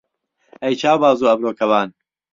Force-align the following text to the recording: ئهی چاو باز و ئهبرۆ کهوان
ئهی 0.61 0.75
چاو 0.81 0.97
باز 1.01 1.17
و 1.21 1.27
ئهبرۆ 1.31 1.51
کهوان 1.59 1.87